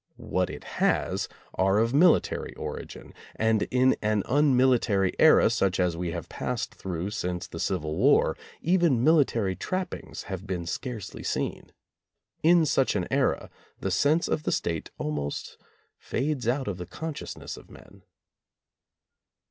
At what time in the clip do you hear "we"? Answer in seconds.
5.95-6.09